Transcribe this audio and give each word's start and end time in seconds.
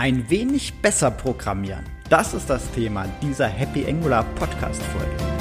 Ein 0.00 0.30
wenig 0.30 0.72
besser 0.80 1.10
programmieren. 1.10 1.84
Das 2.08 2.32
ist 2.32 2.48
das 2.48 2.70
Thema 2.70 3.06
dieser 3.20 3.46
Happy 3.46 3.84
Angular 3.86 4.24
Podcast 4.34 4.82
Folge. 4.82 5.39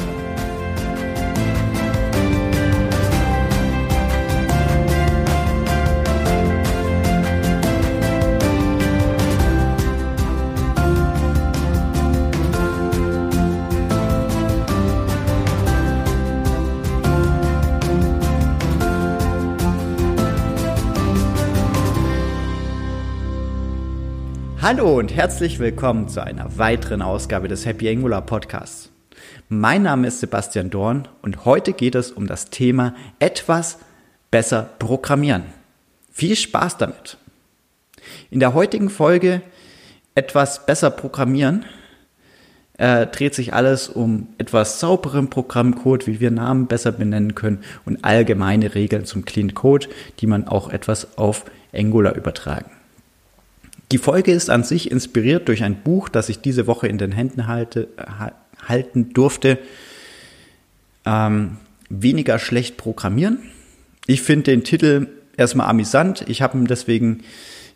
Hallo 24.62 25.00
und 25.00 25.16
herzlich 25.16 25.58
willkommen 25.60 26.10
zu 26.10 26.22
einer 26.22 26.58
weiteren 26.58 27.02
Ausgabe 27.02 27.48
des 27.48 27.66
Happy 27.66 27.88
Angular 27.88 28.22
Podcasts. 28.22 28.90
Mein 29.48 29.84
Name 29.84 30.08
ist 30.08 30.20
Sebastian 30.20 30.70
Dorn 30.70 31.08
und 31.22 31.46
heute 31.46 31.72
geht 31.72 31.96
es 31.96 32.12
um 32.12 32.28
das 32.28 32.50
Thema 32.50 32.94
etwas 33.20 33.78
besser 34.32 34.70
programmieren. 34.78 35.44
Viel 36.12 36.36
Spaß 36.36 36.76
damit! 36.76 37.16
In 38.32 38.42
der 38.42 38.54
heutigen 38.54 38.90
Folge 38.90 39.42
etwas 40.14 40.66
besser 40.66 40.90
programmieren 40.90 41.64
äh, 42.78 43.08
dreht 43.08 43.36
sich 43.36 43.54
alles 43.54 43.88
um 43.88 44.28
etwas 44.40 44.82
sauberen 44.82 45.30
Programmcode, 45.30 46.06
wie 46.06 46.20
wir 46.20 46.32
Namen 46.32 46.68
besser 46.68 46.92
benennen 46.92 47.34
können 47.34 47.64
und 47.86 48.04
allgemeine 48.04 48.76
Regeln 48.76 49.06
zum 49.06 49.24
Clean 49.24 49.54
Code, 49.54 49.88
die 50.20 50.28
man 50.28 50.50
auch 50.50 50.70
etwas 50.70 51.18
auf 51.18 51.46
Angular 51.74 52.16
übertragen. 52.18 52.72
Die 53.92 53.98
Folge 53.98 54.32
ist 54.32 54.50
an 54.50 54.64
sich 54.64 54.92
inspiriert 54.92 55.48
durch 55.48 55.64
ein 55.64 55.82
Buch, 55.82 56.10
das 56.10 56.30
ich 56.30 56.42
diese 56.42 56.68
Woche 56.68 56.88
in 56.88 56.98
den 56.98 57.12
Händen 57.12 57.48
halte, 57.48 57.88
halten 58.68 59.14
durfte. 59.14 59.58
Ähm, 61.06 61.58
weniger 61.90 62.38
schlecht 62.38 62.78
programmieren. 62.78 63.40
Ich 64.06 64.22
finde 64.22 64.52
den 64.52 64.64
Titel 64.64 65.08
erstmal 65.38 65.68
amüsant. 65.68 66.24
Ich 66.28 66.42
habe 66.42 66.58
ihn 66.58 66.66
deswegen 66.66 67.24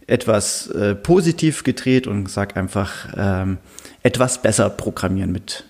etwas 0.05 0.67
äh, 0.67 0.95
positiv 0.95 1.63
gedreht 1.63 2.07
und 2.07 2.29
sage 2.29 2.57
einfach 2.57 3.07
ähm, 3.15 3.57
etwas 4.03 4.41
besser 4.41 4.69
programmieren 4.69 5.31
mit 5.31 5.63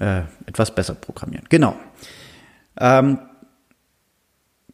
äh, 0.00 0.22
etwas 0.46 0.74
besser 0.74 0.94
programmieren. 0.94 1.44
Genau. 1.50 1.76
Ähm, 2.80 3.18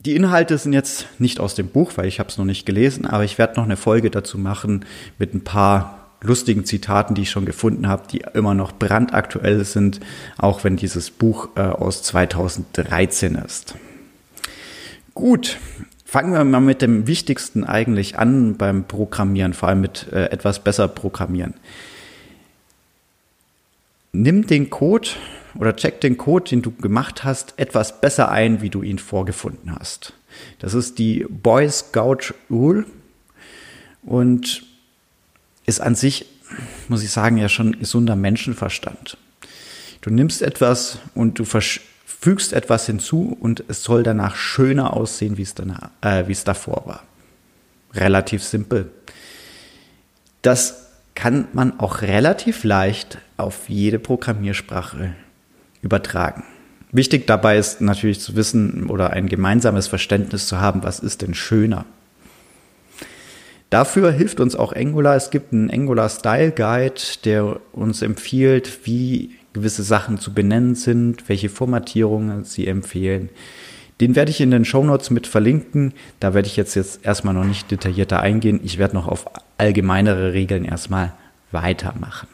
die 0.01 0.15
Inhalte 0.15 0.57
sind 0.59 0.73
jetzt 0.73 1.07
nicht 1.19 1.41
aus 1.41 1.55
dem 1.55 1.69
Buch, 1.69 1.93
weil 1.97 2.07
ich 2.07 2.21
habe 2.21 2.29
es 2.29 2.39
noch 2.39 2.45
nicht 2.45 2.67
gelesen, 2.67 3.05
aber 3.07 3.25
ich 3.25 3.39
werde 3.39 3.57
noch 3.57 3.65
eine 3.65 3.77
Folge 3.77 4.11
dazu 4.11 4.39
machen 4.39 4.85
mit 5.19 5.35
ein 5.35 5.43
paar 5.43 5.99
lustigen 6.21 6.65
Zitaten, 6.65 7.15
die 7.15 7.23
ich 7.23 7.31
schon 7.31 7.45
gefunden 7.45 7.89
habe, 7.89 8.05
die 8.11 8.25
immer 8.35 8.55
noch 8.55 8.73
brandaktuell 8.73 9.65
sind, 9.65 10.01
auch 10.37 10.65
wenn 10.65 10.77
dieses 10.77 11.11
Buch 11.11 11.51
äh, 11.57 11.61
aus 11.61 12.03
2013 12.03 13.37
ist. 13.37 13.75
Gut, 15.15 15.59
fangen 16.05 16.33
wir 16.33 16.45
mal 16.45 16.61
mit 16.61 16.83
dem 16.83 17.07
Wichtigsten 17.07 17.65
eigentlich 17.65 18.19
an 18.19 18.57
beim 18.57 18.85
Programmieren, 18.85 19.53
vor 19.53 19.69
allem 19.69 19.81
mit 19.81 20.07
äh, 20.13 20.27
etwas 20.27 20.61
besser 20.61 20.89
Programmieren. 20.89 21.55
Nimm 24.13 24.47
den 24.47 24.71
Code 24.71 25.09
oder 25.55 25.75
check 25.77 26.01
den 26.01 26.17
Code, 26.17 26.51
den 26.51 26.63
du 26.63 26.71
gemacht 26.71 27.25
hast, 27.25 27.55
etwas 27.57 28.01
besser 28.01 28.31
ein, 28.31 28.61
wie 28.61 28.71
du 28.71 28.83
ihn 28.83 28.99
vorgefunden 28.99 29.75
hast. 29.75 30.13
Das 30.59 30.75
ist 30.75 30.99
die 30.99 31.27
Boy 31.29 31.69
Scout 31.71 32.35
Rule 32.51 32.87
und 34.03 34.63
ist 35.67 35.81
an 35.81 35.95
sich, 35.95 36.27
muss 36.89 37.03
ich 37.03 37.11
sagen, 37.11 37.37
ja 37.37 37.49
schon 37.49 37.79
gesunder 37.79 38.17
Menschenverstand. 38.17 39.17
Du 40.01 40.11
nimmst 40.11 40.43
etwas 40.43 40.99
und 41.15 41.39
du 41.39 41.45
fügst 41.45 42.53
etwas 42.53 42.87
hinzu 42.87 43.37
und 43.41 43.65
es 43.69 43.83
soll 43.83 44.03
danach 44.03 44.37
schöner 44.37 44.95
aussehen, 44.95 45.37
wie 45.37 45.43
es, 45.43 45.55
danach, 45.55 45.91
äh, 46.01 46.27
wie 46.29 46.33
es 46.33 46.45
davor 46.45 46.83
war. 46.87 47.03
Relativ 47.95 48.45
simpel. 48.45 48.91
Das 50.43 50.87
kann 51.15 51.49
man 51.53 51.81
auch 51.81 52.03
relativ 52.03 52.63
leicht 52.63 53.19
auf 53.37 53.69
jede 53.69 53.99
Programmiersprache 53.99 55.15
übertragen. 55.83 56.45
Wichtig 56.91 57.27
dabei 57.27 57.59
ist 57.59 57.81
natürlich 57.81 58.21
zu 58.21 58.35
wissen 58.35 58.87
oder 58.89 59.11
ein 59.11 59.29
gemeinsames 59.29 59.89
Verständnis 59.89 60.47
zu 60.47 60.61
haben, 60.61 60.83
was 60.83 61.01
ist 61.01 61.23
denn 61.23 61.35
schöner. 61.35 61.85
Dafür 63.71 64.11
hilft 64.13 64.41
uns 64.41 64.57
auch 64.57 64.73
Angular. 64.75 65.15
Es 65.15 65.29
gibt 65.29 65.53
einen 65.53 65.71
Angular 65.71 66.09
Style 66.09 66.53
Guide, 66.53 67.01
der 67.25 67.61
uns 67.73 68.01
empfiehlt, 68.01 68.87
wie 68.87 69.33
gewisse 69.53 69.83
Sachen 69.83 70.19
zu 70.19 70.33
benennen 70.33 70.75
sind, 70.75 71.29
welche 71.29 71.51
Formatierungen 71.51 72.45
sie 72.45 72.67
empfehlen. 72.67 73.29
Den 74.01 74.17
werde 74.17 74.31
ich 74.31 74.41
in 74.41 74.51
den 74.51 74.65
Show 74.65 74.85
Notes 74.85 75.11
mit 75.11 75.27
verlinken. 75.27 75.93
Da 76.21 76.33
werde 76.33 76.49
ich 76.49 76.57
jetzt, 76.57 76.77
jetzt 76.77 77.05
erstmal 77.05 77.35
noch 77.35 77.45
nicht 77.45 77.71
detaillierter 77.71 78.21
eingehen. 78.21 78.61
Ich 78.63 78.79
werde 78.79 78.95
noch 78.95 79.09
auf 79.09 79.27
allgemeinere 79.59 80.33
Regeln 80.33 80.65
erstmal 80.65 81.13
weitermachen. 81.51 82.29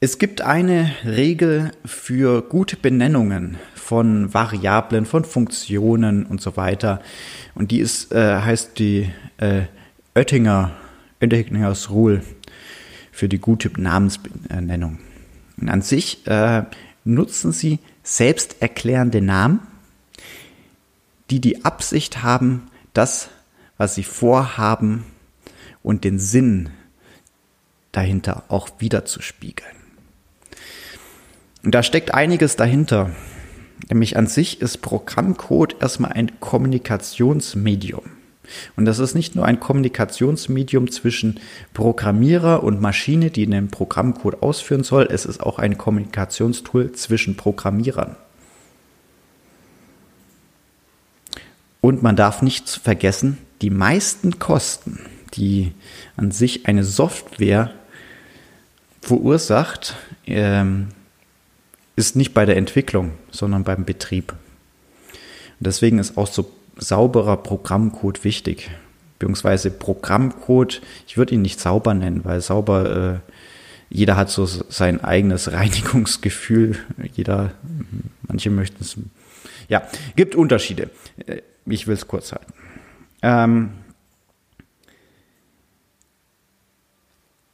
Es 0.00 0.18
gibt 0.18 0.42
eine 0.42 0.94
Regel 1.04 1.72
für 1.84 2.42
gute 2.42 2.76
Benennungen 2.76 3.58
von 3.74 4.32
Variablen, 4.32 5.06
von 5.06 5.24
Funktionen 5.24 6.24
und 6.24 6.40
so 6.40 6.56
weiter. 6.56 7.02
Und 7.56 7.72
die 7.72 7.80
ist, 7.80 8.12
äh, 8.12 8.36
heißt 8.40 8.78
die 8.78 9.10
äh, 9.38 9.62
Oettinger, 10.14 10.70
Oettingers 11.20 11.90
Rule 11.90 12.22
für 13.10 13.28
die 13.28 13.40
gute 13.40 13.72
Namensbenennung. 13.80 15.00
Und 15.60 15.68
an 15.68 15.82
sich 15.82 16.24
äh, 16.28 16.62
nutzen 17.04 17.50
sie 17.50 17.80
selbsterklärende 18.04 19.20
Namen, 19.20 19.58
die 21.30 21.40
die 21.40 21.64
Absicht 21.64 22.22
haben, 22.22 22.68
das, 22.92 23.30
was 23.78 23.96
sie 23.96 24.04
vorhaben 24.04 25.02
und 25.82 26.04
den 26.04 26.20
Sinn 26.20 26.70
dahinter 27.90 28.44
auch 28.46 28.68
wiederzuspiegeln. 28.78 29.77
Und 31.62 31.74
da 31.74 31.82
steckt 31.82 32.14
einiges 32.14 32.56
dahinter. 32.56 33.10
Nämlich 33.88 34.16
an 34.16 34.26
sich 34.26 34.60
ist 34.60 34.78
Programmcode 34.78 35.76
erstmal 35.80 36.12
ein 36.12 36.40
Kommunikationsmedium. 36.40 38.02
Und 38.76 38.84
das 38.86 38.98
ist 38.98 39.14
nicht 39.14 39.36
nur 39.36 39.44
ein 39.44 39.60
Kommunikationsmedium 39.60 40.90
zwischen 40.90 41.40
Programmierer 41.74 42.62
und 42.62 42.80
Maschine, 42.80 43.30
die 43.30 43.46
einen 43.46 43.68
Programmcode 43.68 44.42
ausführen 44.42 44.84
soll, 44.84 45.08
es 45.10 45.26
ist 45.26 45.42
auch 45.42 45.58
ein 45.58 45.76
Kommunikationstool 45.76 46.92
zwischen 46.92 47.36
Programmierern. 47.36 48.16
Und 51.80 52.02
man 52.02 52.16
darf 52.16 52.42
nichts 52.42 52.76
vergessen, 52.76 53.38
die 53.62 53.70
meisten 53.70 54.38
Kosten, 54.38 55.00
die 55.34 55.72
an 56.16 56.30
sich 56.30 56.66
eine 56.66 56.84
Software 56.84 57.70
verursacht, 59.00 59.96
ähm, 60.26 60.88
ist 61.98 62.14
nicht 62.14 62.32
bei 62.32 62.46
der 62.46 62.56
Entwicklung, 62.56 63.10
sondern 63.32 63.64
beim 63.64 63.84
Betrieb. 63.84 64.30
Und 64.30 65.66
deswegen 65.66 65.98
ist 65.98 66.16
auch 66.16 66.28
so 66.28 66.48
sauberer 66.76 67.36
Programmcode 67.36 68.22
wichtig. 68.22 68.70
Beziehungsweise 69.18 69.72
Programmcode, 69.72 70.80
ich 71.08 71.16
würde 71.16 71.34
ihn 71.34 71.42
nicht 71.42 71.58
sauber 71.58 71.94
nennen, 71.94 72.24
weil 72.24 72.40
sauber, 72.40 73.20
äh, 73.26 73.32
jeder 73.90 74.16
hat 74.16 74.30
so 74.30 74.46
sein 74.46 75.02
eigenes 75.02 75.50
Reinigungsgefühl. 75.52 76.78
Jeder, 77.14 77.50
manche 78.28 78.50
möchten 78.50 78.84
es. 78.84 78.96
Ja, 79.68 79.82
gibt 80.14 80.36
Unterschiede. 80.36 80.90
Äh, 81.26 81.42
ich 81.66 81.88
will 81.88 81.94
es 81.94 82.06
kurz 82.06 82.30
halten. 82.30 82.52
Ähm, 83.22 83.70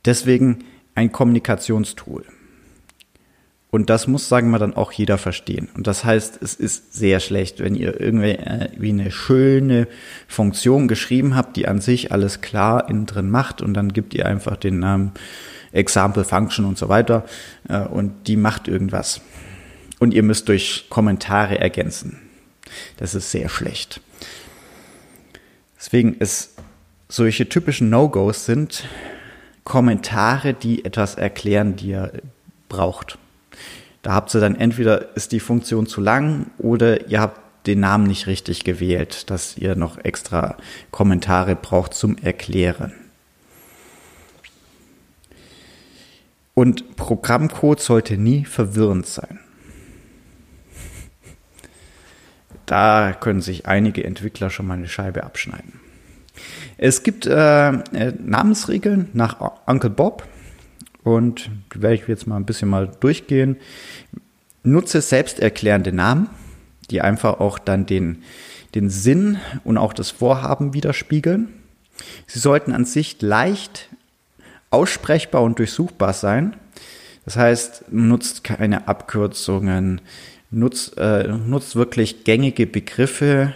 deswegen 0.04 0.64
ein 0.94 1.10
Kommunikationstool. 1.12 2.26
Und 3.74 3.90
das 3.90 4.06
muss, 4.06 4.28
sagen 4.28 4.50
wir 4.50 4.60
dann, 4.60 4.76
auch 4.76 4.92
jeder 4.92 5.18
verstehen. 5.18 5.68
Und 5.74 5.88
das 5.88 6.04
heißt, 6.04 6.40
es 6.40 6.54
ist 6.54 6.94
sehr 6.94 7.18
schlecht, 7.18 7.58
wenn 7.58 7.74
ihr 7.74 8.00
irgendwie 8.00 8.30
äh, 8.30 8.68
eine 8.80 9.10
schöne 9.10 9.88
Funktion 10.28 10.86
geschrieben 10.86 11.34
habt, 11.34 11.56
die 11.56 11.66
an 11.66 11.80
sich 11.80 12.12
alles 12.12 12.40
klar 12.40 12.88
innen 12.88 13.06
drin 13.06 13.28
macht 13.28 13.60
und 13.60 13.74
dann 13.74 13.92
gibt 13.92 14.14
ihr 14.14 14.26
einfach 14.26 14.56
den 14.56 14.78
Namen 14.78 15.10
Example 15.72 16.22
Function 16.24 16.66
und 16.66 16.78
so 16.78 16.88
weiter 16.88 17.24
äh, 17.68 17.80
und 17.80 18.28
die 18.28 18.36
macht 18.36 18.68
irgendwas. 18.68 19.20
Und 19.98 20.14
ihr 20.14 20.22
müsst 20.22 20.48
durch 20.48 20.86
Kommentare 20.88 21.58
ergänzen. 21.58 22.20
Das 22.98 23.16
ist 23.16 23.32
sehr 23.32 23.48
schlecht. 23.48 24.00
Deswegen 25.76 26.14
ist 26.14 26.54
solche 27.08 27.48
typischen 27.48 27.90
No-Gos 27.90 28.46
sind 28.46 28.84
Kommentare, 29.64 30.54
die 30.54 30.84
etwas 30.84 31.16
erklären, 31.16 31.74
die 31.74 31.88
ihr 31.88 32.12
braucht. 32.68 33.18
Da 34.04 34.12
habt 34.12 34.34
ihr 34.34 34.40
dann 34.40 34.54
entweder 34.54 35.16
ist 35.16 35.32
die 35.32 35.40
Funktion 35.40 35.86
zu 35.86 36.02
lang 36.02 36.50
oder 36.58 37.08
ihr 37.08 37.22
habt 37.22 37.40
den 37.66 37.80
Namen 37.80 38.06
nicht 38.06 38.26
richtig 38.26 38.62
gewählt, 38.62 39.30
dass 39.30 39.56
ihr 39.56 39.76
noch 39.76 39.96
extra 39.96 40.58
Kommentare 40.90 41.56
braucht 41.56 41.94
zum 41.94 42.18
Erklären. 42.18 42.92
Und 46.52 46.96
Programmcode 46.96 47.80
sollte 47.80 48.18
nie 48.18 48.44
verwirrend 48.44 49.06
sein. 49.06 49.40
Da 52.66 53.14
können 53.18 53.40
sich 53.40 53.64
einige 53.64 54.04
Entwickler 54.04 54.50
schon 54.50 54.66
mal 54.66 54.74
eine 54.74 54.88
Scheibe 54.88 55.24
abschneiden. 55.24 55.80
Es 56.76 57.02
gibt 57.02 57.24
äh, 57.24 57.68
äh 57.70 58.12
Namensregeln 58.18 59.08
nach 59.14 59.52
Uncle 59.64 59.88
Bob 59.88 60.28
und 61.04 61.50
die 61.72 61.82
werde 61.82 61.94
ich 61.94 62.08
jetzt 62.08 62.26
mal 62.26 62.36
ein 62.36 62.46
bisschen 62.46 62.68
mal 62.68 62.90
durchgehen. 63.00 63.56
Nutze 64.62 65.00
selbsterklärende 65.00 65.92
Namen, 65.92 66.28
die 66.90 67.02
einfach 67.02 67.38
auch 67.40 67.58
dann 67.58 67.86
den, 67.86 68.22
den 68.74 68.90
Sinn 68.90 69.38
und 69.62 69.78
auch 69.78 69.92
das 69.92 70.10
Vorhaben 70.10 70.74
widerspiegeln. 70.74 71.48
Sie 72.26 72.38
sollten 72.38 72.72
an 72.72 72.86
sich 72.86 73.20
leicht 73.20 73.88
aussprechbar 74.70 75.42
und 75.42 75.58
durchsuchbar 75.58 76.14
sein. 76.14 76.56
Das 77.24 77.36
heißt, 77.36 77.92
nutzt 77.92 78.42
keine 78.42 78.88
Abkürzungen, 78.88 80.00
nutzt, 80.50 80.98
äh, 80.98 81.28
nutzt 81.28 81.76
wirklich 81.76 82.24
gängige 82.24 82.66
Begriffe, 82.66 83.54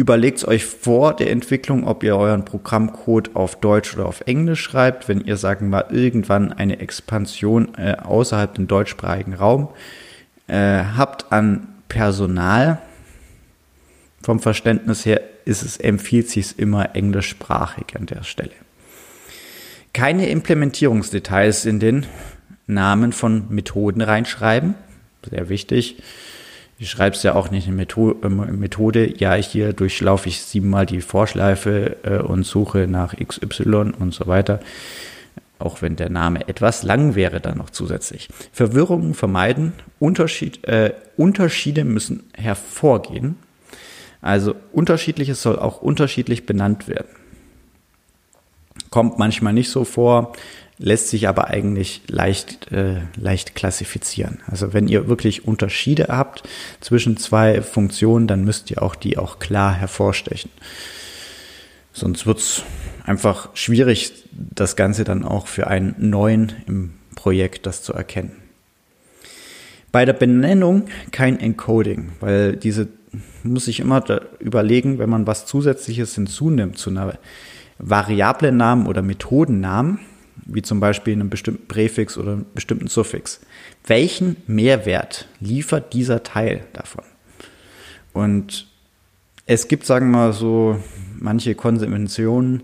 Überlegt 0.00 0.42
euch 0.46 0.64
vor 0.64 1.14
der 1.14 1.30
Entwicklung, 1.30 1.86
ob 1.86 2.02
ihr 2.02 2.16
euren 2.16 2.46
Programmcode 2.46 3.36
auf 3.36 3.60
Deutsch 3.60 3.92
oder 3.92 4.06
auf 4.06 4.22
Englisch 4.22 4.62
schreibt. 4.62 5.08
Wenn 5.08 5.20
ihr, 5.20 5.36
sagen 5.36 5.66
wir 5.66 5.82
mal, 5.82 5.94
irgendwann 5.94 6.54
eine 6.54 6.80
Expansion 6.80 7.74
äh, 7.74 7.96
außerhalb 8.02 8.54
dem 8.54 8.66
deutschsprachigen 8.66 9.34
Raum 9.34 9.68
äh, 10.46 10.84
habt 10.96 11.30
an 11.30 11.68
Personal, 11.90 12.78
vom 14.22 14.40
Verständnis 14.40 15.04
her 15.04 15.20
ist 15.44 15.62
es, 15.62 15.76
empfiehlt 15.76 16.30
sich 16.30 16.58
immer 16.58 16.96
englischsprachig 16.96 17.94
an 17.94 18.06
der 18.06 18.22
Stelle. 18.22 18.52
Keine 19.92 20.30
Implementierungsdetails 20.30 21.66
in 21.66 21.78
den 21.78 22.06
Namen 22.66 23.12
von 23.12 23.44
Methoden 23.50 24.00
reinschreiben, 24.00 24.76
sehr 25.28 25.50
wichtig. 25.50 26.02
Du 26.80 26.86
schreibst 26.86 27.22
ja 27.24 27.34
auch 27.34 27.50
nicht 27.50 27.68
eine 27.68 27.76
Methode, 27.76 29.14
ja, 29.18 29.34
hier 29.34 29.74
durchlaufe 29.74 30.30
ich 30.30 30.40
siebenmal 30.40 30.86
die 30.86 31.02
Vorschleife 31.02 31.98
äh, 32.04 32.18
und 32.20 32.44
suche 32.44 32.86
nach 32.86 33.14
XY 33.14 33.92
und 33.98 34.14
so 34.14 34.26
weiter. 34.26 34.60
Auch 35.58 35.82
wenn 35.82 35.96
der 35.96 36.08
Name 36.08 36.48
etwas 36.48 36.82
lang 36.82 37.14
wäre, 37.14 37.38
dann 37.38 37.58
noch 37.58 37.68
zusätzlich. 37.68 38.30
Verwirrungen 38.50 39.12
vermeiden, 39.12 39.74
Unterschied, 39.98 40.64
äh, 40.64 40.94
Unterschiede 41.18 41.84
müssen 41.84 42.22
hervorgehen. 42.32 43.36
Also 44.22 44.54
unterschiedliches 44.72 45.42
soll 45.42 45.58
auch 45.58 45.82
unterschiedlich 45.82 46.46
benannt 46.46 46.88
werden. 46.88 47.08
Kommt 48.88 49.18
manchmal 49.18 49.52
nicht 49.52 49.68
so 49.68 49.84
vor, 49.84 50.32
lässt 50.82 51.10
sich 51.10 51.28
aber 51.28 51.48
eigentlich 51.48 52.00
leicht, 52.08 52.72
äh, 52.72 53.02
leicht 53.14 53.54
klassifizieren. 53.54 54.38
Also 54.46 54.72
wenn 54.72 54.88
ihr 54.88 55.08
wirklich 55.08 55.46
Unterschiede 55.46 56.06
habt 56.08 56.42
zwischen 56.80 57.18
zwei 57.18 57.60
Funktionen, 57.60 58.26
dann 58.26 58.44
müsst 58.44 58.70
ihr 58.70 58.82
auch 58.82 58.94
die 58.94 59.18
auch 59.18 59.38
klar 59.38 59.74
hervorstechen. 59.74 60.50
Sonst 61.92 62.26
wird's 62.26 62.62
einfach 63.04 63.50
schwierig, 63.54 64.12
das 64.32 64.74
Ganze 64.74 65.04
dann 65.04 65.22
auch 65.22 65.48
für 65.48 65.66
einen 65.66 65.94
neuen 65.98 66.52
im 66.66 66.94
Projekt 67.14 67.66
das 67.66 67.82
zu 67.82 67.92
erkennen. 67.92 68.32
Bei 69.92 70.06
der 70.06 70.14
Benennung 70.14 70.86
kein 71.10 71.38
Encoding, 71.38 72.12
weil 72.20 72.56
diese 72.56 72.88
muss 73.42 73.68
ich 73.68 73.80
immer 73.80 74.02
überlegen, 74.38 74.98
wenn 74.98 75.10
man 75.10 75.26
was 75.26 75.44
Zusätzliches 75.44 76.14
hinzunimmt 76.14 76.78
zu 76.78 76.90
einer 76.90 77.18
Variablennamen 77.78 78.86
oder 78.86 79.02
Methodennamen, 79.02 79.98
wie 80.52 80.62
zum 80.62 80.80
Beispiel 80.80 81.14
einem 81.14 81.30
bestimmten 81.30 81.66
Präfix 81.68 82.18
oder 82.18 82.32
einem 82.32 82.46
bestimmten 82.54 82.88
Suffix. 82.88 83.40
Welchen 83.86 84.36
Mehrwert 84.46 85.28
liefert 85.40 85.92
dieser 85.92 86.22
Teil 86.22 86.64
davon? 86.72 87.04
Und 88.12 88.66
es 89.46 89.68
gibt, 89.68 89.86
sagen 89.86 90.10
wir 90.10 90.18
mal 90.18 90.32
so, 90.32 90.80
manche 91.18 91.54
Konventionen, 91.54 92.62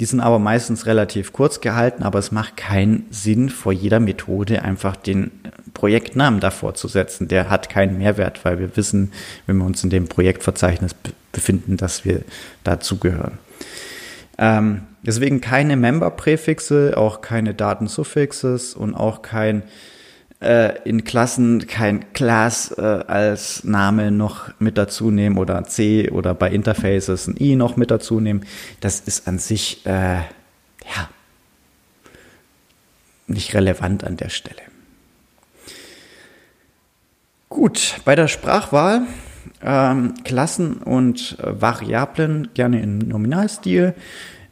die 0.00 0.06
sind 0.06 0.20
aber 0.20 0.38
meistens 0.38 0.86
relativ 0.86 1.32
kurz 1.32 1.60
gehalten, 1.60 2.02
aber 2.02 2.18
es 2.18 2.32
macht 2.32 2.56
keinen 2.56 3.06
Sinn, 3.10 3.50
vor 3.50 3.72
jeder 3.72 4.00
Methode 4.00 4.62
einfach 4.62 4.96
den 4.96 5.30
Projektnamen 5.74 6.40
davor 6.40 6.74
zu 6.74 6.88
setzen. 6.88 7.28
Der 7.28 7.50
hat 7.50 7.68
keinen 7.68 7.98
Mehrwert, 7.98 8.44
weil 8.44 8.58
wir 8.58 8.76
wissen, 8.76 9.12
wenn 9.46 9.58
wir 9.58 9.66
uns 9.66 9.84
in 9.84 9.90
dem 9.90 10.08
Projektverzeichnis 10.08 10.94
befinden, 11.32 11.76
dass 11.76 12.04
wir 12.06 12.22
dazugehören. 12.64 13.38
Ähm, 14.40 14.86
deswegen 15.02 15.42
keine 15.42 15.76
Member-Präfixe, 15.76 16.94
auch 16.96 17.20
keine 17.20 17.52
Datensuffixes 17.52 18.74
und 18.74 18.94
auch 18.94 19.20
kein 19.20 19.62
äh, 20.40 20.78
in 20.88 21.04
Klassen 21.04 21.66
kein 21.66 22.14
Class 22.14 22.72
äh, 22.72 22.80
als 22.80 23.64
Name 23.64 24.10
noch 24.10 24.48
mit 24.58 24.78
dazu 24.78 25.10
nehmen 25.10 25.36
oder 25.36 25.62
C 25.64 26.08
oder 26.08 26.32
bei 26.34 26.50
Interfaces 26.50 27.26
ein 27.26 27.36
I 27.38 27.54
noch 27.54 27.76
mit 27.76 27.90
dazu 27.90 28.18
nehmen. 28.18 28.46
Das 28.80 29.00
ist 29.00 29.28
an 29.28 29.38
sich 29.38 29.84
äh, 29.84 30.14
ja 30.20 31.08
nicht 33.26 33.54
relevant 33.54 34.04
an 34.04 34.16
der 34.16 34.30
Stelle. 34.30 34.62
Gut, 37.50 37.96
bei 38.06 38.16
der 38.16 38.28
Sprachwahl 38.28 39.02
ähm, 39.62 40.14
Klassen 40.24 40.74
und 40.74 41.36
äh, 41.38 41.60
Variablen 41.60 42.48
gerne 42.54 42.82
im 42.82 42.98
Nominalstil. 42.98 43.94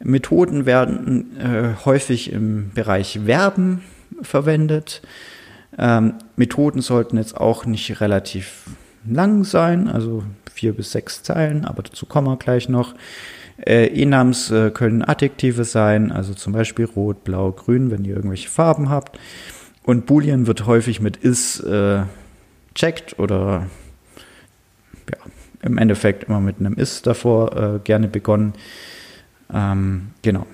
Methoden 0.01 0.65
werden 0.65 1.37
äh, 1.37 1.85
häufig 1.85 2.31
im 2.31 2.71
Bereich 2.73 3.19
Verben 3.25 3.81
verwendet. 4.21 5.01
Ähm, 5.77 6.15
Methoden 6.35 6.81
sollten 6.81 7.17
jetzt 7.17 7.37
auch 7.37 7.65
nicht 7.65 8.01
relativ 8.01 8.65
lang 9.07 9.43
sein, 9.43 9.87
also 9.87 10.23
vier 10.53 10.73
bis 10.73 10.91
sechs 10.91 11.23
Zeilen, 11.23 11.65
aber 11.65 11.83
dazu 11.83 12.05
kommen 12.05 12.27
wir 12.27 12.37
gleich 12.37 12.69
noch. 12.69 12.95
Äh, 13.65 13.87
Enams 14.01 14.51
äh, 14.51 14.71
können 14.71 15.03
Adjektive 15.03 15.65
sein, 15.65 16.11
also 16.11 16.33
zum 16.33 16.53
Beispiel 16.53 16.85
rot, 16.85 17.23
blau, 17.23 17.51
grün, 17.51 17.91
wenn 17.91 18.05
ihr 18.05 18.15
irgendwelche 18.15 18.49
Farben 18.49 18.89
habt. 18.89 19.19
Und 19.83 20.05
Boolean 20.05 20.47
wird 20.47 20.65
häufig 20.65 21.01
mit 21.01 21.17
is 21.17 21.59
äh, 21.61 22.03
checkt 22.75 23.19
oder 23.19 23.67
im 25.61 25.77
Endeffekt 25.77 26.25
immer 26.25 26.39
mit 26.39 26.59
einem 26.59 26.73
is 26.73 27.01
davor 27.01 27.55
äh, 27.55 27.79
gerne 27.83 28.07
begonnen. 28.07 28.53
Ähm, 29.53 30.09
genau. 30.21 30.45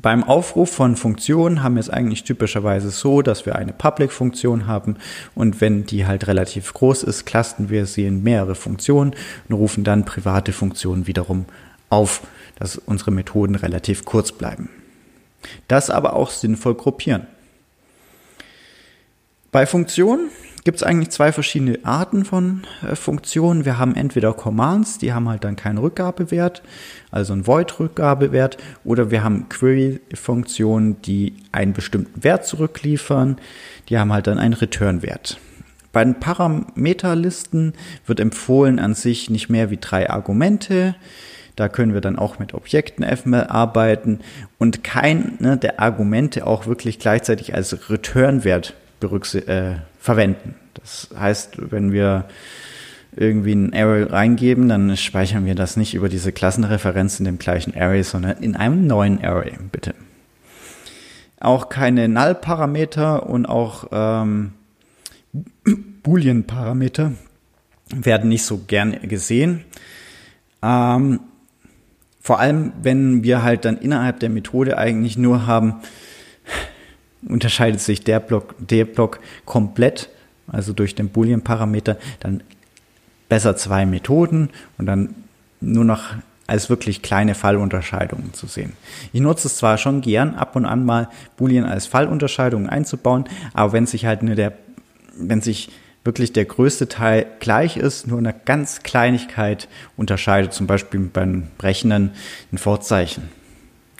Beim 0.00 0.22
Aufruf 0.22 0.70
von 0.70 0.94
Funktionen 0.94 1.62
haben 1.64 1.74
wir 1.74 1.80
es 1.80 1.90
eigentlich 1.90 2.22
typischerweise 2.22 2.90
so, 2.90 3.20
dass 3.20 3.46
wir 3.46 3.56
eine 3.56 3.72
Public-Funktion 3.72 4.68
haben 4.68 4.96
und 5.34 5.60
wenn 5.60 5.86
die 5.86 6.06
halt 6.06 6.28
relativ 6.28 6.72
groß 6.72 7.02
ist, 7.02 7.24
clustern 7.24 7.68
wir 7.68 7.86
sie 7.86 8.06
in 8.06 8.22
mehrere 8.22 8.54
Funktionen 8.54 9.14
und 9.48 9.56
rufen 9.56 9.82
dann 9.82 10.04
private 10.04 10.52
Funktionen 10.52 11.08
wiederum 11.08 11.46
auf, 11.88 12.22
dass 12.56 12.76
unsere 12.76 13.10
Methoden 13.10 13.56
relativ 13.56 14.04
kurz 14.04 14.30
bleiben. 14.30 14.68
Das 15.66 15.90
aber 15.90 16.14
auch 16.14 16.30
sinnvoll 16.30 16.74
gruppieren. 16.76 17.26
Bei 19.50 19.66
Funktionen 19.66 20.30
gibt 20.64 20.76
es 20.76 20.82
eigentlich 20.82 21.10
zwei 21.10 21.32
verschiedene 21.32 21.78
Arten 21.82 22.24
von 22.24 22.62
äh, 22.88 22.94
Funktionen. 22.94 23.64
Wir 23.64 23.78
haben 23.78 23.94
entweder 23.94 24.32
Commands, 24.32 24.98
die 24.98 25.12
haben 25.12 25.28
halt 25.28 25.44
dann 25.44 25.56
keinen 25.56 25.78
Rückgabewert, 25.78 26.62
also 27.10 27.32
einen 27.32 27.46
Void-Rückgabewert, 27.46 28.58
oder 28.84 29.10
wir 29.10 29.24
haben 29.24 29.48
Query-Funktionen, 29.48 31.02
die 31.02 31.34
einen 31.50 31.72
bestimmten 31.72 32.22
Wert 32.22 32.46
zurückliefern, 32.46 33.38
die 33.88 33.98
haben 33.98 34.12
halt 34.12 34.26
dann 34.26 34.38
einen 34.38 34.54
Return-Wert. 34.54 35.38
Bei 35.92 36.04
den 36.04 36.20
Parameterlisten 36.20 37.74
wird 38.06 38.20
empfohlen 38.20 38.78
an 38.78 38.94
sich 38.94 39.28
nicht 39.28 39.50
mehr 39.50 39.70
wie 39.70 39.76
drei 39.76 40.08
Argumente. 40.08 40.94
Da 41.54 41.68
können 41.68 41.92
wir 41.92 42.00
dann 42.00 42.18
auch 42.18 42.38
mit 42.38 42.54
Objekten 42.54 43.04
FML 43.04 43.44
arbeiten 43.48 44.20
und 44.58 44.82
kein 44.82 45.36
ne, 45.38 45.58
der 45.58 45.80
Argumente 45.80 46.46
auch 46.46 46.66
wirklich 46.66 46.98
gleichzeitig 46.98 47.54
als 47.54 47.90
Return-Wert 47.90 48.74
äh, 49.02 49.74
verwenden. 50.02 50.56
Das 50.74 51.10
heißt, 51.16 51.70
wenn 51.70 51.92
wir 51.92 52.24
irgendwie 53.14 53.54
ein 53.54 53.72
Array 53.72 54.02
reingeben, 54.02 54.68
dann 54.68 54.96
speichern 54.96 55.46
wir 55.46 55.54
das 55.54 55.76
nicht 55.76 55.94
über 55.94 56.08
diese 56.08 56.32
Klassenreferenz 56.32 57.20
in 57.20 57.24
dem 57.24 57.38
gleichen 57.38 57.72
Array, 57.76 58.02
sondern 58.02 58.38
in 58.38 58.56
einem 58.56 58.86
neuen 58.86 59.24
Array, 59.24 59.52
bitte. 59.70 59.94
Auch 61.38 61.68
keine 61.68 62.08
Null-Parameter 62.08 63.28
und 63.28 63.46
auch 63.46 63.88
ähm, 63.92 64.54
Boolean-Parameter 66.02 67.12
werden 67.94 68.28
nicht 68.28 68.44
so 68.44 68.58
gern 68.66 69.08
gesehen. 69.08 69.64
Ähm, 70.62 71.20
vor 72.20 72.40
allem, 72.40 72.72
wenn 72.82 73.22
wir 73.22 73.42
halt 73.42 73.64
dann 73.64 73.78
innerhalb 73.78 74.18
der 74.20 74.30
Methode 74.30 74.78
eigentlich 74.78 75.16
nur 75.16 75.46
haben, 75.46 75.74
unterscheidet 77.28 77.80
sich 77.80 78.02
der 78.02 78.20
Block, 78.20 78.54
der 78.58 78.84
Block 78.84 79.20
komplett, 79.44 80.10
also 80.46 80.72
durch 80.72 80.94
den 80.94 81.08
Boolean-Parameter, 81.08 81.96
dann 82.20 82.42
besser 83.28 83.56
zwei 83.56 83.86
Methoden 83.86 84.50
und 84.78 84.86
dann 84.86 85.14
nur 85.60 85.84
noch 85.84 86.14
als 86.46 86.68
wirklich 86.68 87.02
kleine 87.02 87.34
Fallunterscheidungen 87.34 88.34
zu 88.34 88.46
sehen. 88.46 88.74
Ich 89.12 89.20
nutze 89.20 89.48
es 89.48 89.56
zwar 89.56 89.78
schon 89.78 90.00
gern, 90.00 90.34
ab 90.34 90.56
und 90.56 90.66
an 90.66 90.84
mal 90.84 91.08
Boolean 91.36 91.64
als 91.64 91.86
Fallunterscheidungen 91.86 92.68
einzubauen, 92.68 93.24
aber 93.54 93.72
wenn 93.72 93.86
sich 93.86 94.04
halt 94.04 94.22
nur 94.22 94.34
der, 94.34 94.52
wenn 95.16 95.40
sich 95.40 95.70
wirklich 96.04 96.32
der 96.32 96.44
größte 96.44 96.88
Teil 96.88 97.26
gleich 97.38 97.76
ist, 97.76 98.06
nur 98.06 98.18
eine 98.18 98.34
ganz 98.44 98.82
Kleinigkeit 98.82 99.68
unterscheidet, 99.96 100.52
zum 100.52 100.66
Beispiel 100.66 101.00
beim 101.00 101.44
Rechnen 101.60 102.10
ein 102.52 102.58
Vorzeichen. 102.58 103.28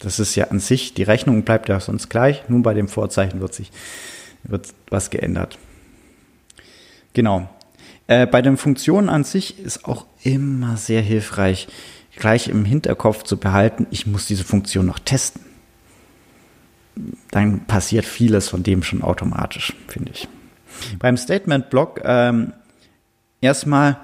Das 0.02 0.18
ist 0.18 0.35
ja 0.35 0.49
an 0.49 0.59
sich, 0.59 0.94
die 0.94 1.04
Rechnung 1.04 1.42
bleibt 1.42 1.68
ja 1.68 1.78
sonst 1.78 2.09
gleich, 2.09 2.49
nur 2.49 2.62
bei 2.62 2.75
dem 2.75 2.88
Vorzeichen 2.88 3.40
wird 3.40 3.54
sich 3.54 3.71
wird 4.44 4.75
was 4.90 5.11
geändert. 5.11 5.59
Genau. 7.12 7.49
Äh, 8.06 8.26
bei 8.26 8.42
den 8.42 8.56
Funktionen 8.56 9.09
an 9.09 9.25
sich 9.25 9.59
ist 9.59 9.85
auch 9.85 10.06
immer 10.23 10.76
sehr 10.76 11.02
hilfreich, 11.02 11.68
gleich 12.16 12.49
im 12.49 12.64
Hinterkopf 12.64 13.23
zu 13.23 13.37
behalten, 13.37 13.87
ich 13.90 14.06
muss 14.06 14.26
diese 14.26 14.44
Funktion 14.44 14.87
noch 14.87 14.99
testen. 14.99 15.42
Dann 17.30 17.64
passiert 17.66 18.04
vieles 18.04 18.49
von 18.49 18.62
dem 18.62 18.82
schon 18.82 19.02
automatisch, 19.02 19.75
finde 19.88 20.12
ich. 20.12 20.28
Beim 20.99 21.16
Statement-Block 21.16 22.00
ähm, 22.04 22.52
erstmal 23.40 23.99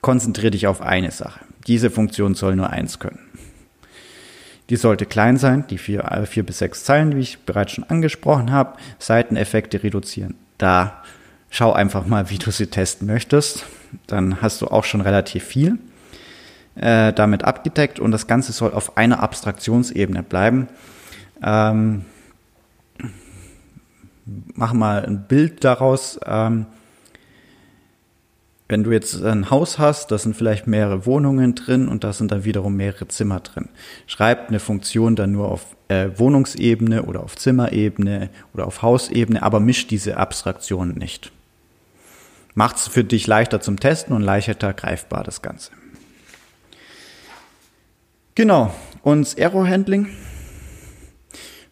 konzentriere 0.00 0.50
dich 0.50 0.66
auf 0.66 0.80
eine 0.80 1.10
Sache. 1.10 1.40
Diese 1.66 1.90
Funktion 1.90 2.34
soll 2.34 2.56
nur 2.56 2.70
eins 2.70 2.98
können. 2.98 3.20
Die 4.72 4.78
sollte 4.78 5.04
klein 5.04 5.36
sein, 5.36 5.66
die 5.68 5.76
vier, 5.76 6.04
äh, 6.04 6.24
vier 6.24 6.46
bis 6.46 6.56
sechs 6.56 6.82
Zeilen, 6.82 7.14
wie 7.14 7.20
ich 7.20 7.40
bereits 7.40 7.72
schon 7.72 7.84
angesprochen 7.84 8.52
habe. 8.52 8.78
Seiteneffekte 8.98 9.82
reduzieren. 9.82 10.34
Da 10.56 11.02
schau 11.50 11.74
einfach 11.74 12.06
mal, 12.06 12.30
wie 12.30 12.38
du 12.38 12.50
sie 12.50 12.68
testen 12.68 13.06
möchtest. 13.06 13.66
Dann 14.06 14.40
hast 14.40 14.62
du 14.62 14.68
auch 14.68 14.84
schon 14.84 15.02
relativ 15.02 15.44
viel 15.44 15.76
äh, 16.74 17.12
damit 17.12 17.44
abgedeckt 17.44 18.00
und 18.00 18.12
das 18.12 18.26
Ganze 18.26 18.52
soll 18.52 18.72
auf 18.72 18.96
einer 18.96 19.22
Abstraktionsebene 19.22 20.22
bleiben. 20.22 20.68
Ähm, 21.42 22.06
mach 24.54 24.72
mal 24.72 25.04
ein 25.04 25.26
Bild 25.28 25.64
daraus. 25.64 26.18
Ähm, 26.24 26.64
wenn 28.72 28.84
du 28.84 28.90
jetzt 28.90 29.22
ein 29.22 29.50
Haus 29.50 29.78
hast, 29.78 30.10
da 30.10 30.16
sind 30.16 30.34
vielleicht 30.34 30.66
mehrere 30.66 31.04
Wohnungen 31.04 31.54
drin 31.54 31.88
und 31.88 32.04
da 32.04 32.14
sind 32.14 32.32
dann 32.32 32.46
wiederum 32.46 32.74
mehrere 32.74 33.06
Zimmer 33.06 33.40
drin. 33.40 33.68
Schreib 34.06 34.48
eine 34.48 34.60
Funktion 34.60 35.14
dann 35.14 35.30
nur 35.30 35.50
auf 35.50 35.76
äh, 35.88 36.08
Wohnungsebene 36.16 37.02
oder 37.02 37.22
auf 37.22 37.36
Zimmerebene 37.36 38.30
oder 38.54 38.66
auf 38.66 38.80
Hausebene, 38.80 39.42
aber 39.42 39.60
misch 39.60 39.88
diese 39.88 40.16
Abstraktionen 40.16 40.96
nicht. 40.96 41.32
Macht 42.54 42.76
es 42.76 42.88
für 42.88 43.04
dich 43.04 43.26
leichter 43.26 43.60
zum 43.60 43.78
Testen 43.78 44.16
und 44.16 44.22
leichter 44.22 44.72
greifbar 44.72 45.22
das 45.22 45.42
Ganze. 45.42 45.72
Genau, 48.34 48.72
und 49.02 49.36
Error 49.36 49.68
Handling. 49.68 50.08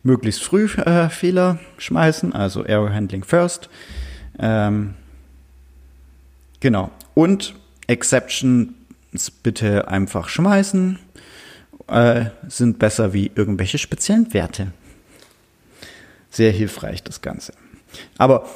Möglichst 0.02 0.42
früh 0.42 0.66
äh, 0.66 1.09
Fehler 1.09 1.61
schmeißen, 1.78 2.35
also 2.35 2.62
Error 2.62 2.92
Handling 2.92 3.25
first. 3.25 3.71
Ähm, 4.38 4.97
genau. 6.60 6.90
Und 7.14 7.54
Exceptions 7.86 8.72
bitte 9.42 9.88
einfach 9.88 10.28
schmeißen. 10.28 10.98
Äh, 11.88 12.26
sind 12.48 12.78
besser 12.78 13.12
wie 13.12 13.32
irgendwelche 13.34 13.78
speziellen 13.78 14.32
Werte. 14.32 14.68
Sehr 16.30 16.52
hilfreich 16.52 17.02
das 17.02 17.20
Ganze. 17.20 17.52
Aber 18.16 18.48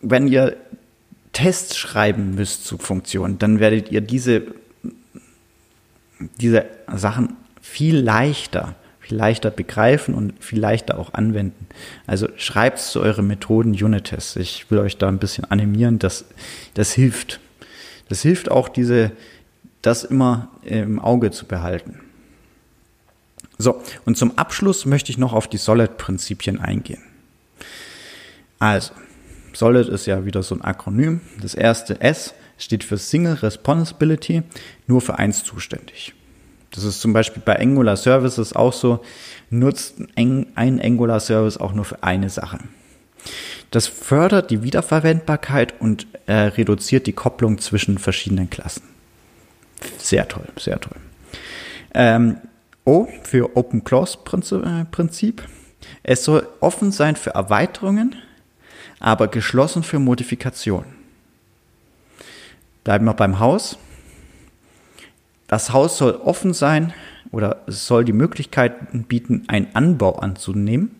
wenn 0.00 0.28
ihr 0.28 0.56
Tests 1.32 1.76
schreiben 1.76 2.36
müsst 2.36 2.64
zu 2.64 2.78
Funktionen, 2.78 3.38
dann 3.38 3.58
werdet 3.58 3.90
ihr 3.90 4.00
diese, 4.00 4.42
diese 6.40 6.66
Sachen 6.94 7.36
viel 7.60 7.96
leichter, 7.96 8.76
viel 9.00 9.16
leichter 9.16 9.50
begreifen 9.50 10.14
und 10.14 10.32
viel 10.42 10.60
leichter 10.60 10.98
auch 10.98 11.12
anwenden. 11.12 11.66
Also 12.06 12.28
schreibt 12.36 12.78
zu 12.78 13.00
euren 13.00 13.26
Methoden 13.26 13.72
Unit-Tests. 13.72 14.36
Ich 14.36 14.70
will 14.70 14.78
euch 14.78 14.96
da 14.96 15.08
ein 15.08 15.18
bisschen 15.18 15.44
animieren, 15.44 15.98
das, 15.98 16.24
das 16.74 16.92
hilft. 16.92 17.40
Das 18.08 18.22
hilft 18.22 18.50
auch, 18.50 18.68
diese, 18.68 19.12
das 19.82 20.04
immer 20.04 20.48
im 20.62 20.98
Auge 20.98 21.30
zu 21.30 21.46
behalten. 21.46 22.00
So, 23.58 23.82
und 24.04 24.16
zum 24.16 24.36
Abschluss 24.36 24.84
möchte 24.84 25.10
ich 25.10 25.18
noch 25.18 25.32
auf 25.32 25.48
die 25.48 25.56
Solid-Prinzipien 25.56 26.60
eingehen. 26.60 27.02
Also, 28.58 28.92
Solid 29.52 29.88
ist 29.88 30.06
ja 30.06 30.24
wieder 30.26 30.42
so 30.42 30.54
ein 30.54 30.62
Akronym. 30.62 31.20
Das 31.40 31.54
erste 31.54 32.00
S 32.00 32.34
steht 32.58 32.84
für 32.84 32.98
Single 32.98 33.34
Responsibility, 33.34 34.42
nur 34.86 35.00
für 35.00 35.18
eins 35.18 35.44
zuständig. 35.44 36.14
Das 36.70 36.84
ist 36.84 37.00
zum 37.00 37.14
Beispiel 37.14 37.42
bei 37.44 37.58
Angular 37.58 37.96
Services 37.96 38.54
auch 38.54 38.72
so, 38.72 39.02
nutzt 39.48 39.96
ein 40.14 40.52
Angular 40.56 41.20
Service 41.20 41.56
auch 41.56 41.72
nur 41.72 41.86
für 41.86 42.02
eine 42.02 42.28
Sache. 42.28 42.58
Das 43.76 43.88
fördert 43.88 44.50
die 44.50 44.62
Wiederverwendbarkeit 44.62 45.78
und 45.82 46.06
äh, 46.24 46.32
reduziert 46.32 47.06
die 47.06 47.12
Kopplung 47.12 47.58
zwischen 47.58 47.98
verschiedenen 47.98 48.48
Klassen. 48.48 48.84
Sehr 49.98 50.26
toll, 50.26 50.46
sehr 50.58 50.80
toll. 50.80 50.96
Ähm, 51.92 52.38
o 52.86 53.06
für 53.22 53.54
Open 53.54 53.84
Clause 53.84 54.16
äh, 54.64 54.86
Prinzip. 54.86 55.46
Es 56.02 56.24
soll 56.24 56.48
offen 56.60 56.90
sein 56.90 57.16
für 57.16 57.34
Erweiterungen, 57.34 58.16
aber 58.98 59.28
geschlossen 59.28 59.82
für 59.82 59.98
Modifikationen. 59.98 60.94
Bleiben 62.82 63.04
wir 63.04 63.12
beim 63.12 63.40
Haus. 63.40 63.76
Das 65.48 65.74
Haus 65.74 65.98
soll 65.98 66.14
offen 66.14 66.54
sein 66.54 66.94
oder 67.30 67.60
es 67.66 67.86
soll 67.86 68.06
die 68.06 68.14
Möglichkeit 68.14 69.06
bieten, 69.06 69.44
einen 69.48 69.68
Anbau 69.74 70.18
anzunehmen. 70.18 70.92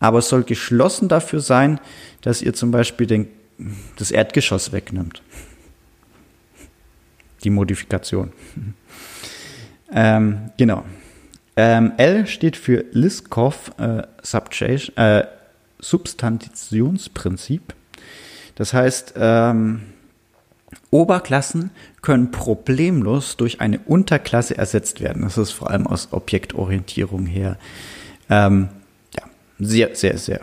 Aber 0.00 0.18
es 0.18 0.28
soll 0.28 0.42
geschlossen 0.42 1.08
dafür 1.08 1.40
sein, 1.40 1.78
dass 2.22 2.42
ihr 2.42 2.54
zum 2.54 2.70
Beispiel 2.70 3.06
den, 3.06 3.28
das 3.96 4.10
Erdgeschoss 4.10 4.72
wegnimmt. 4.72 5.22
Die 7.44 7.50
Modifikation. 7.50 8.32
ähm, 9.92 10.50
genau. 10.56 10.84
Ähm, 11.56 11.92
L 11.98 12.26
steht 12.26 12.56
für 12.56 12.84
Liskov 12.92 13.72
äh, 13.78 14.02
äh, 14.96 15.24
Substantiationsprinzip. 15.78 17.74
Das 18.54 18.72
heißt, 18.72 19.14
ähm, 19.16 19.82
Oberklassen 20.90 21.70
können 22.02 22.30
problemlos 22.30 23.36
durch 23.36 23.60
eine 23.60 23.78
Unterklasse 23.80 24.56
ersetzt 24.56 25.00
werden. 25.00 25.22
Das 25.22 25.38
ist 25.38 25.52
vor 25.52 25.70
allem 25.70 25.86
aus 25.86 26.12
Objektorientierung 26.12 27.26
her 27.26 27.58
ähm, 28.28 28.68
sehr, 29.60 29.94
sehr, 29.94 30.18
sehr 30.18 30.40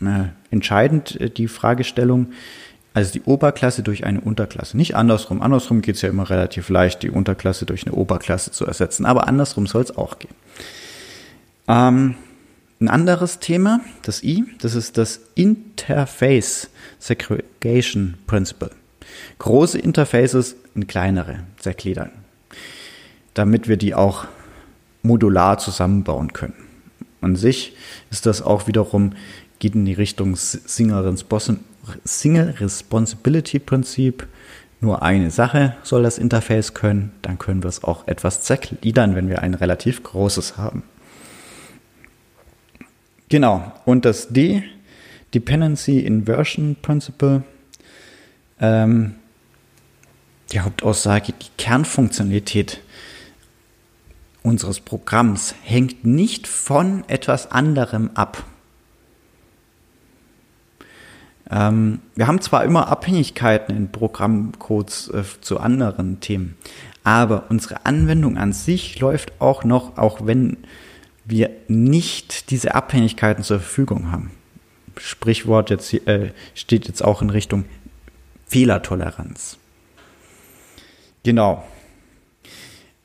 äh, 0.00 0.28
entscheidend, 0.50 1.20
äh, 1.20 1.30
die 1.30 1.48
Fragestellung. 1.48 2.28
Also 2.92 3.12
die 3.12 3.22
Oberklasse 3.22 3.84
durch 3.84 4.04
eine 4.04 4.20
Unterklasse. 4.20 4.76
Nicht 4.76 4.96
andersrum. 4.96 5.42
Andersrum 5.42 5.80
geht 5.80 5.94
es 5.94 6.02
ja 6.02 6.08
immer 6.08 6.28
relativ 6.28 6.68
leicht, 6.70 7.04
die 7.04 7.10
Unterklasse 7.10 7.64
durch 7.64 7.86
eine 7.86 7.94
Oberklasse 7.94 8.50
zu 8.50 8.66
ersetzen. 8.66 9.06
Aber 9.06 9.28
andersrum 9.28 9.68
soll 9.68 9.82
es 9.82 9.96
auch 9.96 10.18
gehen. 10.18 10.34
Ähm, 11.68 12.16
ein 12.80 12.88
anderes 12.88 13.38
Thema, 13.38 13.80
das 14.02 14.24
I, 14.24 14.44
das 14.60 14.74
ist 14.74 14.98
das 14.98 15.20
Interface 15.36 16.68
Segregation 16.98 18.14
Principle 18.26 18.70
große 19.38 19.78
Interfaces 19.78 20.56
in 20.74 20.86
kleinere 20.86 21.40
zergliedern, 21.58 22.10
damit 23.34 23.68
wir 23.68 23.76
die 23.76 23.94
auch 23.94 24.26
modular 25.02 25.58
zusammenbauen 25.58 26.32
können. 26.32 26.54
An 27.20 27.36
sich 27.36 27.76
ist 28.10 28.26
das 28.26 28.42
auch 28.42 28.66
wiederum, 28.66 29.12
geht 29.58 29.74
in 29.74 29.84
die 29.84 29.92
Richtung 29.92 30.36
Single 30.36 31.04
Responsibility 32.58 33.58
Prinzip. 33.58 34.26
Nur 34.80 35.02
eine 35.02 35.30
Sache 35.30 35.76
soll 35.82 36.02
das 36.02 36.16
Interface 36.16 36.72
können, 36.72 37.12
dann 37.20 37.38
können 37.38 37.62
wir 37.62 37.68
es 37.68 37.84
auch 37.84 38.08
etwas 38.08 38.42
zergliedern, 38.42 39.14
wenn 39.14 39.28
wir 39.28 39.42
ein 39.42 39.52
relativ 39.52 40.02
großes 40.02 40.56
haben. 40.56 40.82
Genau, 43.28 43.72
und 43.84 44.06
das 44.06 44.28
D, 44.28 44.64
Dependency 45.34 46.00
Inversion 46.00 46.76
Principle, 46.80 47.44
ähm, 48.58 49.14
die 50.52 50.60
Hauptaussage, 50.60 51.32
die 51.32 51.46
Kernfunktionalität 51.58 52.80
unseres 54.42 54.80
Programms 54.80 55.54
hängt 55.62 56.04
nicht 56.04 56.46
von 56.46 57.04
etwas 57.08 57.50
anderem 57.50 58.10
ab. 58.14 58.44
Ähm, 61.50 62.00
wir 62.14 62.26
haben 62.26 62.40
zwar 62.40 62.64
immer 62.64 62.88
Abhängigkeiten 62.88 63.76
in 63.76 63.90
Programmcodes 63.90 65.08
äh, 65.08 65.24
zu 65.40 65.58
anderen 65.58 66.20
Themen, 66.20 66.56
aber 67.02 67.44
unsere 67.48 67.86
Anwendung 67.86 68.38
an 68.38 68.52
sich 68.52 68.98
läuft 69.00 69.40
auch 69.40 69.64
noch, 69.64 69.98
auch 69.98 70.26
wenn 70.26 70.58
wir 71.24 71.50
nicht 71.68 72.50
diese 72.50 72.74
Abhängigkeiten 72.74 73.44
zur 73.44 73.58
Verfügung 73.58 74.10
haben. 74.12 74.30
Sprichwort 74.96 75.70
jetzt, 75.70 75.92
äh, 75.92 76.32
steht 76.54 76.86
jetzt 76.86 77.02
auch 77.02 77.22
in 77.22 77.30
Richtung 77.30 77.64
Fehlertoleranz. 78.46 79.58
Genau. 81.22 81.64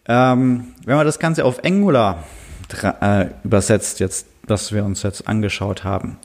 Ähm, 0.07 0.73
wenn 0.85 0.95
man 0.95 1.05
das 1.05 1.19
Ganze 1.19 1.45
auf 1.45 1.63
Angular 1.63 2.23
äh, 3.01 3.27
übersetzt, 3.43 3.99
jetzt, 3.99 4.27
was 4.47 4.71
wir 4.71 4.85
uns 4.85 5.03
jetzt 5.03 5.27
angeschaut 5.27 5.83
haben. 5.83 6.17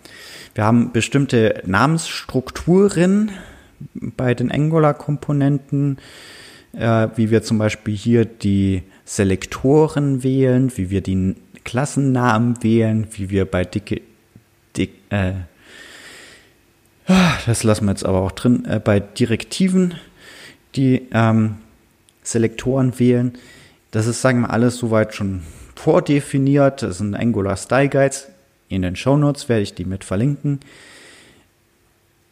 Wir 0.54 0.64
haben 0.64 0.92
bestimmte 0.92 1.62
Namensstrukturen 1.64 3.30
bei 3.94 4.34
den 4.34 4.50
Angular-Komponenten, 4.50 5.98
äh, 6.72 7.08
wie 7.16 7.30
wir 7.30 7.42
zum 7.42 7.58
Beispiel 7.58 7.96
hier 7.96 8.24
die 8.24 8.82
Selektoren 9.04 10.22
wählen, 10.22 10.72
wie 10.76 10.90
wir 10.90 11.00
die 11.00 11.36
Klassennamen 11.64 12.62
wählen, 12.62 13.06
wie 13.12 13.30
wir 13.30 13.44
bei 13.44 13.64
dicke, 13.64 14.02
dick, 14.76 14.92
äh, 15.10 15.32
das 17.46 17.64
lassen 17.64 17.86
wir 17.86 17.92
jetzt 17.92 18.04
aber 18.04 18.20
auch 18.20 18.32
drin, 18.32 18.64
äh, 18.66 18.78
bei 18.78 19.00
Direktiven 19.00 19.94
die 20.76 21.08
ähm, 21.12 21.56
Selektoren 22.22 22.98
wählen. 22.98 23.32
Das 23.90 24.06
ist, 24.06 24.22
sagen 24.22 24.42
wir, 24.42 24.50
alles 24.50 24.76
soweit 24.76 25.14
schon 25.14 25.42
vordefiniert. 25.74 26.82
Das 26.82 26.98
sind 26.98 27.14
Angular 27.14 27.56
Style 27.56 27.88
Guides. 27.88 28.28
In 28.68 28.82
den 28.82 28.96
Show 28.96 29.16
Notes 29.16 29.48
werde 29.48 29.62
ich 29.62 29.74
die 29.74 29.84
mit 29.84 30.04
verlinken. 30.04 30.60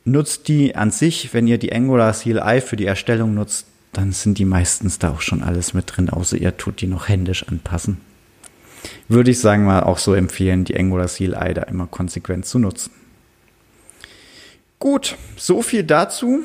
Nutzt 0.05 0.49
die 0.49 0.77
an 0.77 0.91
sich, 0.91 1.35
wenn 1.35 1.47
ihr 1.47 1.59
die 1.59 1.73
Angular 1.73 2.13
CLI 2.13 2.61
für 2.61 2.77
die 2.77 2.87
Erstellung 2.87 3.35
nutzt, 3.35 3.67
dann 3.93 4.13
sind 4.13 4.39
die 4.39 4.45
meistens 4.45 4.99
da 4.99 5.11
auch 5.11 5.21
schon 5.21 5.43
alles 5.43 5.75
mit 5.75 5.85
drin, 5.97 6.09
außer 6.09 6.37
ihr 6.37 6.57
tut 6.57 6.81
die 6.81 6.87
noch 6.87 7.09
händisch 7.09 7.47
anpassen. 7.49 8.01
Würde 9.09 9.33
ich 9.33 9.41
sagen 9.41 9.65
mal 9.65 9.83
auch 9.83 9.99
so 9.99 10.15
empfehlen, 10.15 10.65
die 10.65 10.79
Angular 10.79 11.09
CLI 11.09 11.55
da 11.55 11.63
immer 11.63 11.87
konsequent 11.87 12.47
zu 12.47 12.59
nutzen. 12.59 12.93
Gut, 14.79 15.17
so 15.37 15.63
viel 15.63 15.83
dazu. 15.83 16.45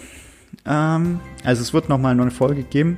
Ähm, 0.65 1.19
also 1.43 1.61
es 1.61 1.73
wird 1.73 1.89
nochmal 1.89 2.19
eine 2.19 2.31
Folge 2.31 2.63
geben, 2.63 2.97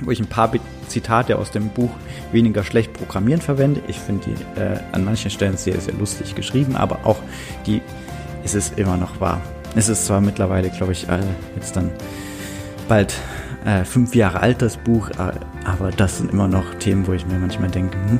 wo 0.00 0.10
ich 0.10 0.20
ein 0.20 0.26
paar 0.26 0.50
Zitate 0.88 1.38
aus 1.38 1.50
dem 1.50 1.68
Buch 1.68 1.90
Weniger 2.32 2.62
schlecht 2.62 2.92
programmieren 2.92 3.40
verwende. 3.40 3.80
Ich 3.88 3.98
finde 3.98 4.26
die 4.26 4.60
äh, 4.60 4.78
an 4.92 5.04
manchen 5.04 5.30
Stellen 5.30 5.56
sehr, 5.56 5.80
sehr 5.80 5.94
lustig 5.94 6.34
geschrieben, 6.34 6.76
aber 6.76 7.00
auch 7.04 7.18
die 7.66 7.80
ist 8.44 8.54
es 8.54 8.70
immer 8.76 8.96
noch 8.96 9.20
wahr. 9.20 9.40
Es 9.74 9.88
ist 9.88 10.06
zwar 10.06 10.20
mittlerweile, 10.20 10.70
glaube 10.70 10.92
ich, 10.92 11.08
äh, 11.08 11.20
jetzt 11.56 11.76
dann 11.76 11.90
bald 12.88 13.14
äh, 13.64 13.84
fünf 13.84 14.14
Jahre 14.14 14.40
alt, 14.40 14.62
das 14.62 14.76
Buch, 14.76 15.10
aber 15.64 15.90
das 15.90 16.18
sind 16.18 16.32
immer 16.32 16.48
noch 16.48 16.74
Themen, 16.74 17.06
wo 17.06 17.12
ich 17.12 17.26
mir 17.26 17.38
manchmal 17.38 17.70
denke, 17.70 17.96
hm, 17.96 18.18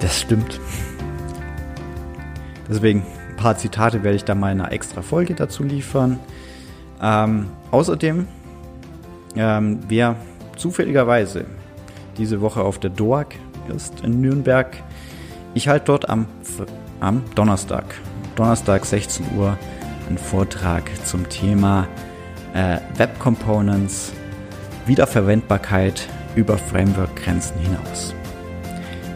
das 0.00 0.20
stimmt. 0.20 0.60
Deswegen, 2.68 3.02
ein 3.30 3.36
paar 3.36 3.56
Zitate 3.56 4.02
werde 4.02 4.16
ich 4.16 4.24
da 4.24 4.34
mal 4.34 4.52
in 4.52 4.60
einer 4.60 4.72
extra 4.72 5.02
Folge 5.02 5.34
dazu 5.34 5.62
liefern. 5.62 6.18
Ähm, 7.00 7.48
außerdem, 7.70 8.26
ähm, 9.36 9.80
wer 9.88 10.16
zufälligerweise 10.56 11.44
diese 12.16 12.40
Woche 12.40 12.62
auf 12.62 12.78
der 12.78 12.90
DOAG 12.90 13.34
ist 13.74 14.00
in 14.00 14.20
Nürnberg, 14.20 14.76
ich 15.54 15.68
halte 15.68 15.86
dort 15.86 16.08
am, 16.08 16.26
am 17.00 17.22
Donnerstag, 17.34 17.84
Donnerstag 18.36 18.84
16 18.84 19.26
Uhr, 19.36 19.56
einen 20.08 20.18
Vortrag 20.18 20.90
zum 21.06 21.28
Thema 21.28 21.88
äh, 22.54 22.78
Web 22.96 23.18
Components, 23.18 24.12
Wiederverwendbarkeit 24.86 26.08
über 26.36 26.58
Framework-Grenzen 26.58 27.58
hinaus. 27.58 28.14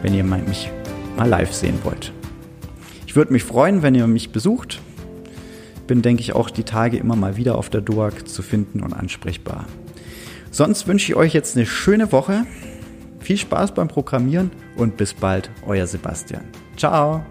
Wenn 0.01 0.13
ihr 0.13 0.23
mich 0.23 0.71
mal 1.17 1.27
live 1.27 1.53
sehen 1.53 1.79
wollt. 1.83 2.13
Ich 3.05 3.15
würde 3.15 3.33
mich 3.33 3.43
freuen, 3.43 3.81
wenn 3.81 3.95
ihr 3.95 4.07
mich 4.07 4.31
besucht. 4.31 4.79
Bin, 5.87 6.01
denke 6.01 6.21
ich, 6.21 6.33
auch 6.33 6.49
die 6.49 6.63
Tage 6.63 6.97
immer 6.97 7.15
mal 7.15 7.35
wieder 7.35 7.57
auf 7.57 7.69
der 7.69 7.81
DUAG 7.81 8.27
zu 8.27 8.41
finden 8.41 8.81
und 8.81 8.93
ansprechbar. 8.93 9.65
Sonst 10.51 10.87
wünsche 10.87 11.11
ich 11.11 11.15
euch 11.15 11.33
jetzt 11.33 11.55
eine 11.55 11.65
schöne 11.65 12.11
Woche. 12.11 12.45
Viel 13.19 13.37
Spaß 13.37 13.73
beim 13.73 13.87
Programmieren 13.87 14.51
und 14.75 14.97
bis 14.97 15.13
bald, 15.13 15.49
euer 15.65 15.85
Sebastian. 15.85 16.43
Ciao! 16.77 17.23